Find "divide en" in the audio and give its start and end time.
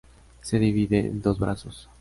0.57-1.21